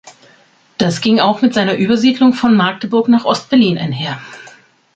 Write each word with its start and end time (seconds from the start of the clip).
Das 0.79 1.01
ging 1.01 1.19
auch 1.19 1.43
mit 1.43 1.53
seiner 1.53 1.75
Übersiedlung 1.75 2.33
von 2.33 2.55
Magdeburg 2.57 3.07
nach 3.07 3.23
Ost-Berlin 3.23 3.77
einher. 3.77 4.19